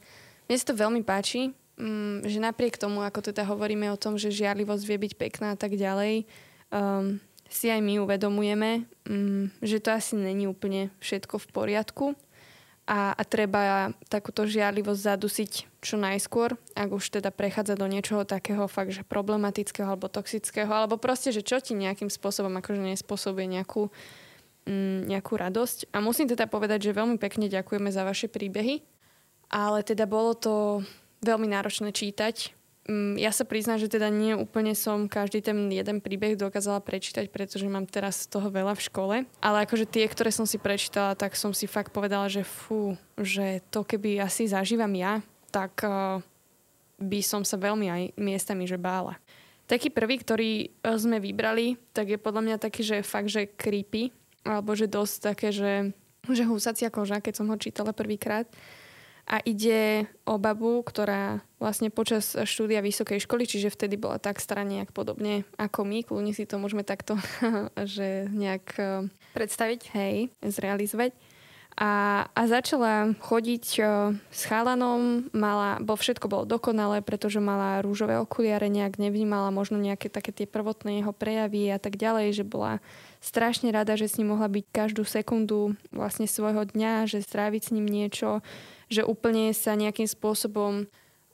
[0.48, 4.34] Mne sa to veľmi páči, mm, že napriek tomu, ako teda hovoríme o tom, že
[4.34, 6.24] žiarlivosť vie byť pekná a tak ďalej,
[6.72, 12.06] um, si aj my uvedomujeme, mm, že to asi není úplne všetko v poriadku
[12.86, 18.70] a, a treba takúto žiarlivosť zadusiť čo najskôr, ak už teda prechádza do niečoho takého
[18.70, 23.90] fakt, že problematického alebo toxického, alebo proste, že čo ti nejakým spôsobom akože nespôsobuje nejakú,
[24.70, 25.90] mm, nejakú radosť.
[25.90, 28.82] A musím teda povedať, že veľmi pekne ďakujeme za vaše príbehy,
[29.50, 30.82] ale teda bolo to
[31.22, 32.54] veľmi náročné čítať
[33.18, 37.66] ja sa priznám, že teda nie úplne som každý ten jeden príbeh dokázala prečítať, pretože
[37.66, 39.16] mám teraz toho veľa v škole.
[39.42, 43.58] Ale akože tie, ktoré som si prečítala, tak som si fakt povedala, že fú, že
[43.74, 45.18] to keby asi zažívam ja,
[45.50, 46.22] tak uh,
[47.02, 49.18] by som sa veľmi aj miestami že bála.
[49.66, 54.14] Taký prvý, ktorý eh, sme vybrali, tak je podľa mňa taký, že fakt, že creepy,
[54.46, 55.90] alebo že dosť také, že,
[56.30, 58.46] že husacia koža, keď som ho čítala prvýkrát
[59.26, 64.62] a ide o babu, ktorá vlastne počas štúdia vysokej školy, čiže vtedy bola tak stará
[64.62, 67.18] nejak podobne ako my, kľudne si to môžeme takto
[67.96, 71.10] že nejak eh, predstaviť, hej, zrealizovať.
[71.76, 78.16] A, a začala chodiť uh, s chalanom, mala, bo všetko bolo dokonalé, pretože mala rúžové
[78.16, 82.80] okuliare, nejak nevnímala možno nejaké také tie prvotné jeho prejavy a tak ďalej, že bola
[83.20, 87.72] strašne rada, že s ním mohla byť každú sekundu vlastne svojho dňa, že stráviť s
[87.76, 88.40] ním niečo,
[88.86, 90.86] že úplne sa nejakým spôsobom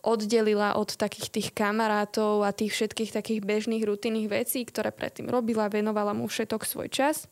[0.02, 5.70] oddelila od takých tých kamarátov a tých všetkých takých bežných rutinných vecí, ktoré predtým robila,
[5.70, 7.30] venovala mu všetok svoj čas.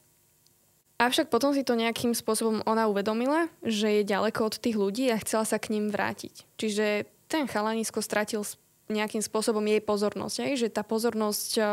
[1.00, 5.18] Avšak potom si to nejakým spôsobom ona uvedomila, že je ďaleko od tých ľudí a
[5.18, 6.44] chcela sa k ním vrátiť.
[6.60, 8.44] Čiže ten chalanisko stratil
[8.92, 10.36] nejakým spôsobom jej pozornosť.
[10.44, 10.52] Aj?
[10.60, 11.66] Že tá pozornosť eh,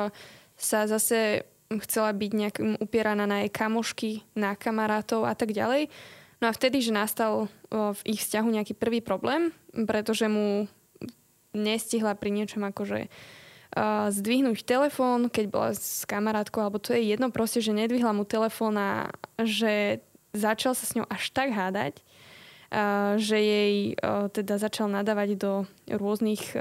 [0.56, 5.92] sa zase chcela byť nejakým upieraná na jej kamošky, na kamarátov a tak ďalej.
[6.38, 10.70] No a vtedy, že nastal v ich vzťahu nejaký prvý problém, pretože mu
[11.58, 13.10] nestihla pri niečom akože
[14.14, 18.78] zdvihnúť telefón, keď bola s kamarátkou, alebo to je jedno proste, že nedvihla mu telefón
[18.78, 19.10] a
[19.42, 20.02] že
[20.34, 22.00] začal sa s ňou až tak hádať,
[23.18, 23.98] že jej
[24.34, 25.52] teda začal nadávať do
[25.90, 26.54] rôznych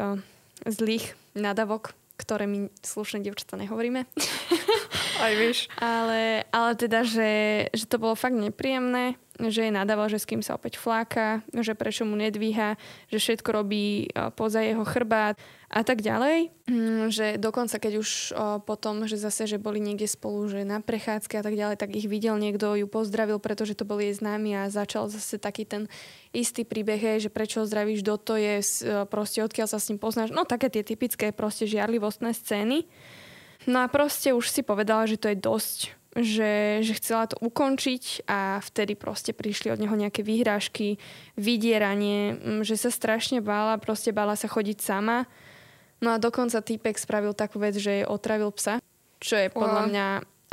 [0.65, 4.09] zlých nadavok, ktoré my slušné devčatá nehovoríme.
[5.17, 5.67] Aj vieš.
[5.81, 7.31] ale, ale teda, že,
[7.73, 11.77] že to bolo fakt nepríjemné že je nadával, že s kým sa opäť fláka, že
[11.77, 12.81] prečo mu nedvíha,
[13.13, 15.37] že všetko robí poza jeho chrbát
[15.69, 16.49] a tak ďalej.
[16.65, 18.11] Mm, že dokonca keď už
[18.65, 22.09] potom, že zase, že boli niekde spolu, že na prechádzke a tak ďalej, tak ich
[22.09, 25.85] videl niekto, ju pozdravil, pretože to bol jej známy a začal zase taký ten
[26.33, 28.65] istý príbeh, že prečo ho zdravíš, do to je,
[29.13, 30.33] proste odkiaľ sa s ním poznáš.
[30.33, 32.89] No také tie typické proste žiarlivostné scény.
[33.65, 38.25] No a proste už si povedala, že to je dosť že, že chcela to ukončiť
[38.25, 40.97] a vtedy proste prišli od neho nejaké výhrážky,
[41.37, 45.29] vydieranie, mm, že sa strašne bála, proste bála sa chodiť sama.
[46.01, 48.81] No a dokonca týpek spravil takú vec, že otravil psa,
[49.21, 49.89] čo je podľa wow.
[49.93, 50.07] mňa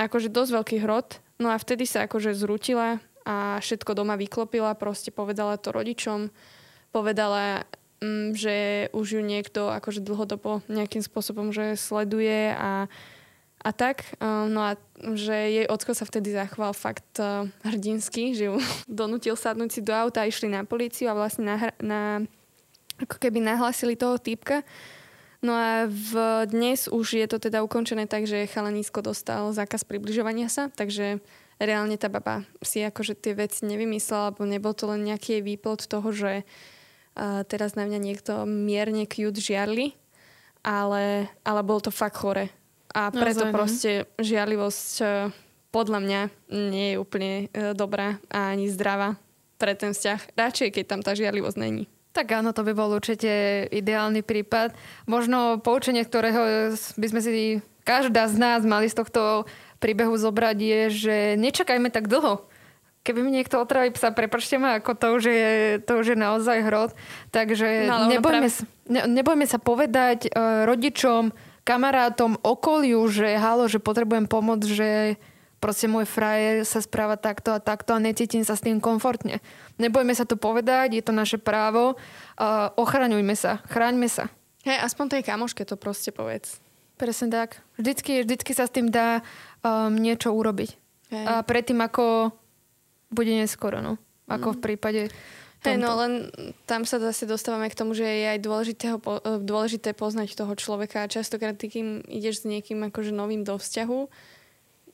[0.03, 1.23] akože dosť veľký hrot.
[1.39, 6.27] No a vtedy sa akože zrutila a všetko doma vyklopila, proste povedala to rodičom,
[6.91, 7.63] povedala,
[8.35, 12.91] že už ju niekto akože dlhodobo nejakým spôsobom že sleduje a
[13.63, 14.03] a tak.
[14.19, 14.75] No a
[15.15, 18.59] že jej ocko sa vtedy zachoval fakt uh, hrdinsky, že ju
[18.91, 22.01] donútil sadnúť si do auta a išli na políciu a vlastne na, na
[22.99, 24.67] ako keby nahlasili toho týpka.
[25.43, 26.11] No a v,
[26.47, 31.19] dnes už je to teda ukončené tak, že chalanisko dostal zákaz približovania sa, takže
[31.59, 36.15] reálne tá baba si akože tie veci nevymyslela, alebo nebol to len nejaký výplod toho,
[36.15, 36.47] že
[37.47, 39.93] teraz na mňa niekto mierne cute žiarli,
[40.65, 42.49] ale, ale bol to fakt chore
[42.93, 45.05] a preto Naozaj, proste žiarlivosť e,
[45.73, 46.21] podľa mňa
[46.69, 49.17] nie je úplne e, dobrá a ani zdravá
[49.57, 50.37] pre ten vzťah.
[50.37, 51.89] Radšej, keď tam tá žiarlivosť není.
[52.13, 54.77] Tak áno, to by bol určite ideálny prípad.
[55.09, 57.31] Možno poučenie, ktorého by sme si
[57.81, 59.49] každá z nás mali z tohto
[59.81, 62.45] príbehu zobrať je, že nečakajme tak dlho.
[63.03, 65.51] Keby mi niekto otraví psa, prepačte ma, ako to už je,
[65.83, 66.95] to už je naozaj hrot.
[67.35, 68.63] Takže no, nebojme, práve...
[68.87, 71.35] ne, nebojme sa povedať uh, rodičom,
[71.67, 75.19] kamarátom, okoliu, že halo, že potrebujem pomoc, že
[75.59, 79.43] proste môj frajer sa správa takto a takto a necítim sa s tým komfortne.
[79.83, 81.99] Nebojme sa to povedať, je to naše právo.
[82.39, 84.31] Uh, ochraňujme sa, chráňme sa.
[84.63, 86.63] Hej, aspoň tej kamoške to proste povedz.
[86.95, 87.59] Presne tak.
[87.75, 89.19] Vždycky, vždycky sa s tým dá
[89.59, 90.69] um, niečo urobiť.
[91.11, 91.25] Hej.
[91.27, 92.31] A predtým, ako
[93.13, 94.01] bude neskoro, no.
[94.27, 94.55] Ako mm.
[94.55, 95.01] v prípade
[95.63, 96.27] Hej, no len
[96.67, 98.99] tam sa zase dostávame k tomu, že je aj dôležité,
[99.39, 104.11] dôležité poznať toho človeka a častokrát ty, kým ideš s niekým akože novým do vzťahu,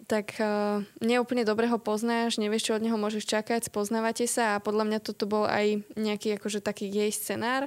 [0.05, 4.61] tak uh, neúplne dobre ho poznáš, nevieš, čo od neho môžeš čakať, spoznávate sa a
[4.61, 7.65] podľa mňa toto bol aj nejaký akože taký jej scenár,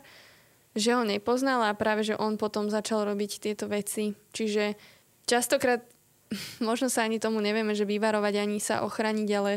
[0.79, 4.15] že ho nepoznala a práve, že on potom začal robiť tieto veci.
[4.31, 4.79] Čiže
[5.27, 5.83] častokrát
[6.63, 9.53] možno sa ani tomu nevieme, že vyvarovať, ani sa ochraniť, ale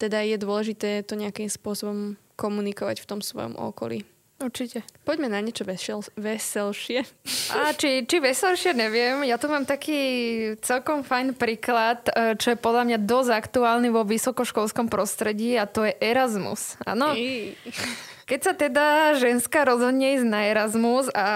[0.00, 4.08] teda je dôležité to nejakým spôsobom komunikovať v tom svojom okolí.
[4.40, 4.80] Určite.
[5.04, 7.04] Poďme na niečo vesel, veselšie.
[7.52, 9.20] A či, či veselšie, neviem.
[9.28, 10.00] Ja tu mám taký
[10.64, 15.84] celkom fajn príklad, e, čo je podľa mňa dosť aktuálny vo vysokoškolskom prostredí a to
[15.84, 16.80] je Erasmus.
[16.88, 17.12] Áno.
[18.30, 18.86] Keď sa teda
[19.18, 21.26] ženská rozhodne ísť na Erasmus a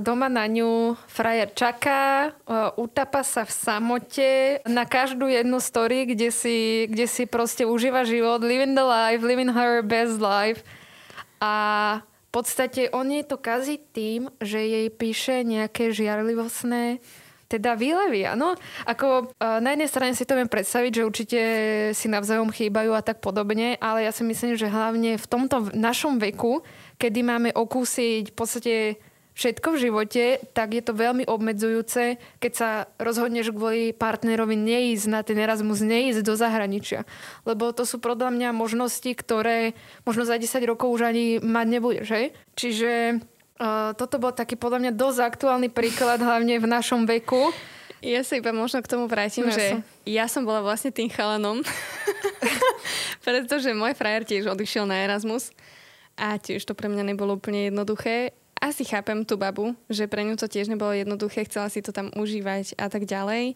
[0.00, 2.40] doma na ňu frajer čaká, e,
[2.80, 4.30] utapa sa v samote
[4.64, 9.52] na každú jednu story, kde si, kde si proste užíva život, living the life, living
[9.52, 10.64] her best life.
[11.36, 11.54] A
[12.00, 17.04] v podstate on jej to kazí tým, že jej píše nejaké žiarlivostné
[17.48, 18.52] teda výlevy, áno.
[18.84, 21.40] Ako uh, na jednej strane si to viem predstaviť, že určite
[21.96, 26.20] si navzájom chýbajú a tak podobne, ale ja si myslím, že hlavne v tomto našom
[26.20, 26.60] veku,
[27.00, 28.74] kedy máme okúsiť v podstate
[29.38, 35.22] všetko v živote, tak je to veľmi obmedzujúce, keď sa rozhodneš kvôli partnerovi neísť na
[35.22, 37.06] ten Erasmus, neísť do zahraničia.
[37.46, 42.34] Lebo to sú podľa mňa možnosti, ktoré možno za 10 rokov už ani mať nebudeš.
[42.58, 43.22] Čiže
[43.58, 47.50] uh, toto bol taký podľa mňa dosť aktuálny príklad, hlavne v našom veku.
[47.98, 49.80] Ja sa iba možno k tomu vrátim, no, že som.
[50.06, 51.66] ja som bola vlastne tým chalanom,
[53.26, 55.50] pretože môj frajer tiež odišiel na Erasmus
[56.14, 60.34] a tiež to pre mňa nebolo úplne jednoduché asi chápem tú babu, že pre ňu
[60.34, 63.54] to tiež nebolo jednoduché, chcela si to tam užívať a tak ďalej.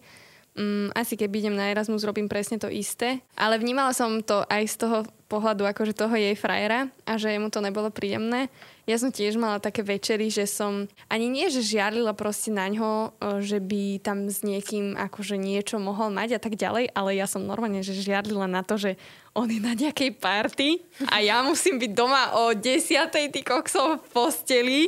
[0.53, 3.25] Um, asi keď idem na Erasmus, robím presne to isté.
[3.35, 7.49] Ale vnímala som to aj z toho pohľadu akože toho jej frajera a že mu
[7.49, 8.53] to nebolo príjemné.
[8.83, 13.15] Ja som tiež mala také večery, že som ani nie, že žiarlila proste na ňo,
[13.39, 17.47] že by tam s niekým akože niečo mohol mať a tak ďalej, ale ja som
[17.47, 18.99] normálne, že žiarlila na to, že
[19.39, 24.07] on je na nejakej party a ja musím byť doma o desiatej ty koksov v
[24.11, 24.81] posteli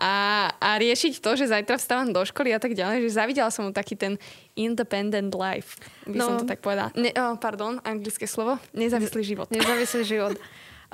[0.00, 3.68] a, a riešiť to, že zajtra vstávam do školy a tak ďalej, že zavidela som
[3.68, 4.16] mu taký ten
[4.56, 5.76] independent life,
[6.08, 6.26] by no.
[6.26, 6.90] som to tak povedala.
[6.96, 8.56] Ne, oh, pardon, anglické slovo.
[8.72, 9.52] Nezávislý život.
[9.52, 10.34] Nezávislý život.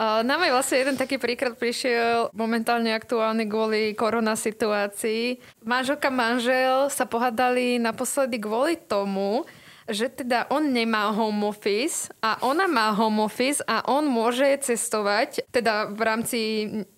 [0.01, 5.37] Uh, nám aj vlastne jeden taký príklad prišiel momentálne aktuálny kvôli korona situácii.
[5.61, 9.45] Manželka manžel sa pohádali naposledy kvôli tomu,
[9.85, 15.45] že teda on nemá home office a ona má home office a on môže cestovať
[15.53, 16.41] teda v rámci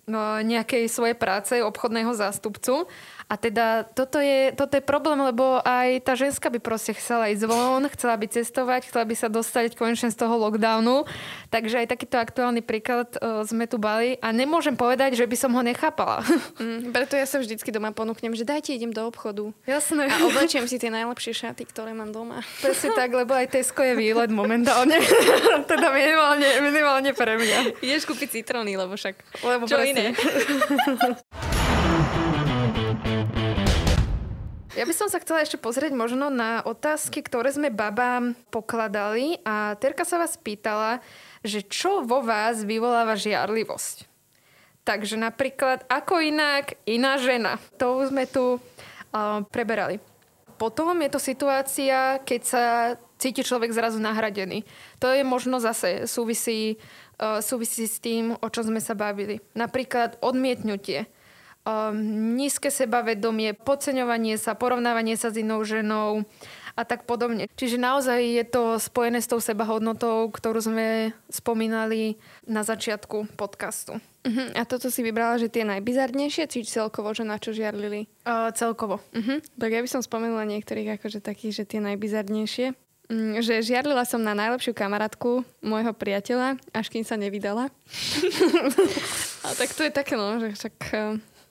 [0.07, 2.87] no, nejakej svojej práce obchodného zástupcu
[3.31, 7.45] a teda toto je, toto je problém, lebo aj tá ženská by proste chcela ísť
[7.47, 11.07] von, chcela by cestovať, chcela by sa dostať konečne z toho lockdownu.
[11.49, 15.51] Takže aj takýto aktuálny príklad uh, sme tu bali a nemôžem povedať, že by som
[15.55, 16.21] ho nechápala.
[16.53, 19.51] Mm, preto ja sa vždycky doma ponúknem, že dajte, idem do obchodu.
[19.65, 20.05] Jasné.
[20.05, 22.45] A oblečiem si tie najlepšie šaty, ktoré mám doma.
[22.61, 25.01] Presne tak, lebo aj Tesco je výlet momentálne.
[25.71, 27.81] teda minimálne, minimálne pre mňa.
[27.81, 30.13] Ideš kúpiť citróny, lebo však lebo čo presne.
[30.13, 31.62] iné.
[34.73, 39.77] Ja by som sa chcela ešte pozrieť možno na otázky, ktoré sme babám pokladali a
[39.77, 40.97] Terka sa vás pýtala,
[41.45, 44.09] že čo vo vás vyvoláva žiarlivosť.
[44.81, 47.61] Takže napríklad, ako inak iná žena.
[47.77, 50.01] To sme tu uh, preberali.
[50.57, 52.63] Potom je to situácia, keď sa
[53.21, 54.65] cíti človek zrazu nahradený.
[54.97, 56.81] To je možno zase súvisí,
[57.21, 59.37] uh, súvisí s tým, o čom sme sa bavili.
[59.53, 61.05] Napríklad odmietnutie
[61.63, 61.95] um,
[62.35, 66.27] nízke sebavedomie, podceňovanie sa, porovnávanie sa s inou ženou
[66.73, 67.45] a tak podobne.
[67.53, 72.17] Čiže naozaj je to spojené s tou sebahodnotou, ktorú sme spomínali
[72.49, 74.01] na začiatku podcastu.
[74.23, 74.47] Uh-huh.
[74.55, 78.07] A toto si vybrala, že tie najbizarnejšie, či celkovo, že na čo žiarlili?
[78.25, 79.03] Uh, celkovo.
[79.13, 79.37] Uh-huh.
[79.59, 82.73] Tak ja by som spomenula niektorých akože takých, že tie najbizarnejšie.
[83.11, 87.67] Mm, že žiarlila som na najlepšiu kamarátku môjho priateľa, až kým sa nevydala.
[89.45, 90.75] a tak to je také, no, že však...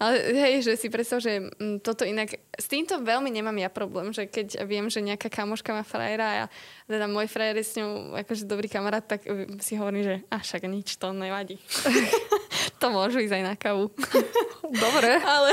[0.00, 2.40] ale hej, že si predstav, že m, toto inak...
[2.56, 6.52] S týmto veľmi nemám ja problém, že keď viem, že nejaká kamoška má frajera a
[6.88, 9.28] teda môj frajer je s ňou akože dobrý kamarát, tak
[9.60, 11.60] si hovorím, že a však nič, to nevadí.
[12.80, 13.92] to môžu ísť aj na kavu.
[14.70, 15.18] Dobre.
[15.20, 15.50] ale,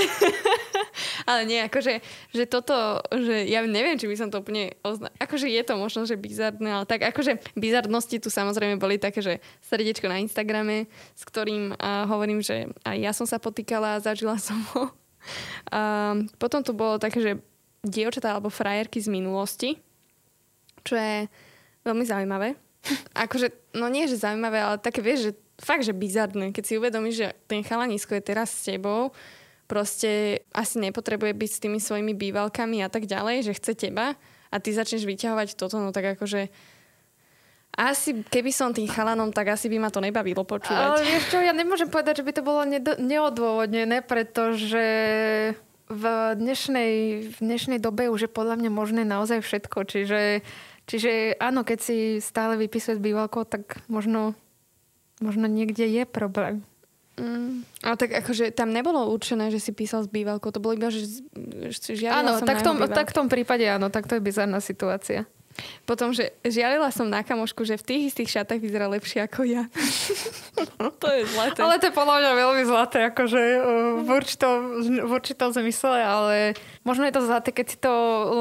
[1.30, 2.00] ale nie, akože
[2.32, 5.10] že toto, že ja neviem, či by som to úplne ozna...
[5.20, 9.34] Akože je to možno, že bizarné, ale tak akože bizarnosti tu samozrejme boli také, že
[9.68, 10.86] srdiečko na Instagrame,
[11.18, 14.94] s ktorým uh, hovorím, že aj ja som sa potýkala a zažila som ho.
[15.74, 17.32] A potom tu bolo také, že
[17.84, 19.70] dievčatá alebo frajerky z minulosti,
[20.88, 21.28] čo je
[21.84, 22.56] veľmi zaujímavé.
[23.28, 27.16] Akože, no nie, že zaujímavé, ale také vieš, že fakt, že bizarné, keď si uvedomíš,
[27.18, 29.12] že ten chalanisko je teraz s tebou,
[29.68, 34.16] proste asi nepotrebuje byť s tými svojimi bývalkami a tak ďalej, že chce teba
[34.48, 36.48] a ty začneš vyťahovať toto, no tak akože
[37.78, 40.98] asi keby som tým chalanom, tak asi by ma to nebavilo počúvať.
[40.98, 44.86] Ale vieš čo, ja nemôžem povedať, že by to bolo nedo- neodôvodnené, pretože
[45.88, 46.04] v
[46.36, 46.94] dnešnej,
[47.32, 49.86] v dnešnej dobe už je podľa mňa možné naozaj všetko.
[49.86, 50.42] Čiže,
[50.90, 54.36] čiže áno, keď si stále vypisuje s bývalkou, tak možno
[55.18, 56.62] Možno niekde je problém.
[57.18, 57.66] Mm.
[57.82, 61.26] Ale tak akože tam nebolo určené, že si písal s bývalkou, to bolo iba, že,
[61.74, 65.26] že Áno, tak, tom, tak v tom prípade áno, tak to je bizarná situácia.
[65.88, 69.64] Potom, že žialila som na kamošku, že v tých istých šatách vyzerá lepšie ako ja.
[71.02, 71.60] to je zlaté.
[71.64, 73.42] Ale to je podľa mňa veľmi zlaté, akože
[74.04, 76.36] v určitom, v určitom zmysle, ale
[76.84, 77.94] možno je to zlaté, keď si to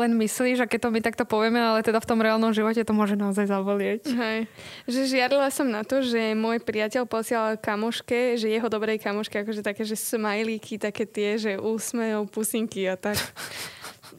[0.02, 2.92] len myslíš a keď to my takto povieme, ale teda v tom reálnom živote to
[2.96, 4.10] môže naozaj zabolieť.
[4.10, 4.38] Hej.
[4.90, 9.62] Že žiarila som na to, že môj priateľ posielal kamoške, že jeho dobrej kamoške, akože
[9.62, 13.16] také, že smajlíky, také tie, že úsmev, pusinky a tak.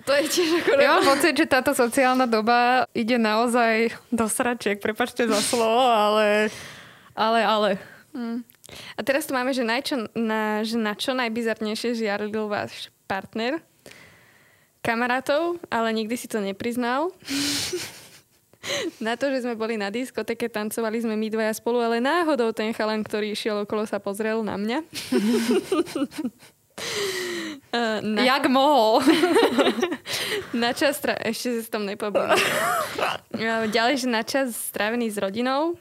[0.08, 0.70] To je tiež ako...
[0.80, 4.80] Ja mám pocit, že táto sociálna doba ide naozaj do sračiek.
[4.80, 6.48] Prepačte za slovo, ale...
[7.12, 7.70] Ale, ale.
[8.16, 8.48] Mm.
[8.96, 13.60] A teraz tu máme, že, najčo, na, že na čo najbizarnejšie žiarlil váš partner.
[14.80, 17.12] Kamarátov, ale nikdy si to nepriznal.
[19.04, 22.72] na to, že sme boli na diskoteke, tancovali sme my dvaja spolu, ale náhodou ten
[22.72, 24.80] chalan, ktorý išiel okolo, sa pozrel na mňa.
[27.78, 28.26] Uh, na...
[28.26, 29.06] Jak mohol?
[30.66, 31.14] na čas, tra...
[31.22, 32.34] ešte sa tam nepobudil.
[33.70, 35.78] Ďalej, že na čas strávený s rodinou,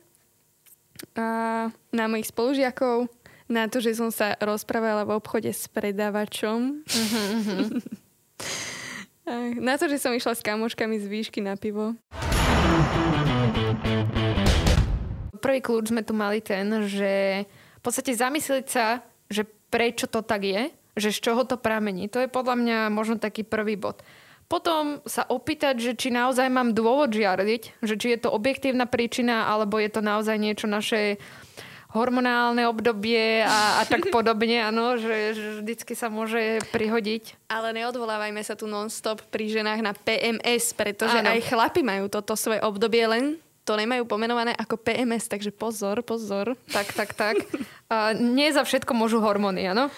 [1.17, 3.09] uh, na mojich spolužiakov,
[3.49, 6.85] na to, že som sa rozprávala v obchode s predávačom.
[6.85, 7.81] Uh-huh,
[9.69, 11.97] na to, že som išla s kamoškami z výšky na pivo.
[15.41, 20.43] Prvý kľúč sme tu mali ten, že v podstate zamyslieť sa, že prečo to tak
[20.43, 20.63] je
[20.97, 22.09] že z čoho to pramení.
[22.11, 24.01] To je podľa mňa možno taký prvý bod.
[24.47, 29.51] Potom sa opýtať, že či naozaj mám dôvod žiarliť, že či je to objektívna príčina,
[29.51, 31.19] alebo je to naozaj niečo naše
[31.91, 37.49] hormonálne obdobie a, a tak podobne, áno, že, že vždycky sa môže prihodiť.
[37.51, 41.33] Ale neodvolávajme sa tu non-stop pri ženách na PMS, pretože áno.
[41.33, 43.25] aj chlapi majú toto svoje obdobie, len
[43.67, 46.55] to nemajú pomenované ako PMS, takže pozor, pozor.
[46.71, 47.37] Tak, tak, tak.
[47.91, 49.91] A nie za všetko môžu hormóny, áno?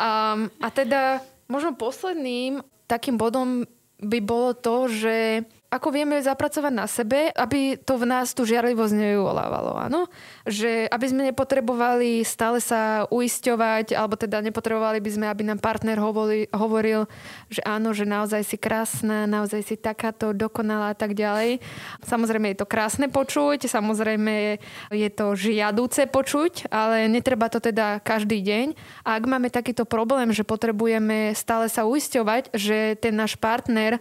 [0.00, 3.68] A, a teda možno posledným takým bodom
[4.00, 8.94] by bolo to, že ako vieme zapracovať na sebe, aby to v nás tú žiarlivosť
[8.94, 10.06] nevyvolávalo, áno?
[10.46, 15.98] Že aby sme nepotrebovali stále sa uisťovať, alebo teda nepotrebovali by sme, aby nám partner
[15.98, 17.10] hovoril, hovoril,
[17.50, 21.58] že áno, že naozaj si krásna, naozaj si takáto dokonalá a tak ďalej.
[22.06, 24.62] Samozrejme je to krásne počuť, samozrejme
[24.94, 28.66] je to žiaduce počuť, ale netreba to teda každý deň.
[29.02, 33.98] A ak máme takýto problém, že potrebujeme stále sa uisťovať, že ten náš partner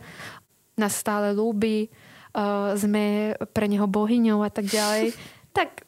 [0.76, 1.88] nás stále ľúbi,
[2.36, 5.16] uh, sme pre neho bohyňou a tak ďalej,
[5.58, 5.88] tak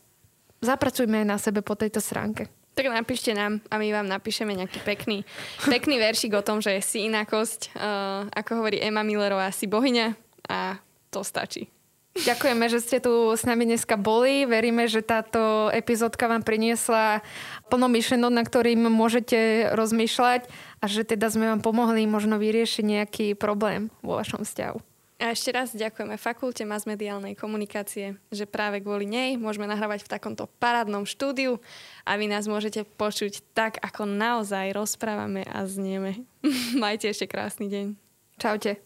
[0.64, 2.50] zapracujme na sebe po tejto stránke.
[2.78, 5.26] Tak napíšte nám a my vám napíšeme nejaký pekný,
[5.66, 10.14] pekný veršik o tom, že si inakosť, uh, ako hovorí Emma Millerová, si bohyňa
[10.50, 10.78] a
[11.10, 11.77] to stačí.
[12.18, 14.50] Ďakujeme, že ste tu s nami dneska boli.
[14.50, 17.22] Veríme, že táto epizódka vám priniesla
[17.70, 20.50] plno myšlenok, na ktorým môžete rozmýšľať
[20.82, 24.80] a že teda sme vám pomohli možno vyriešiť nejaký problém vo vašom vzťahu.
[25.18, 30.46] A ešte raz ďakujeme Fakulte masmediálnej komunikácie, že práve kvôli nej môžeme nahrávať v takomto
[30.62, 31.58] parádnom štúdiu
[32.06, 36.22] a vy nás môžete počuť tak, ako naozaj rozprávame a znieme.
[36.78, 37.86] Majte ešte krásny deň.
[38.38, 38.78] Čaute.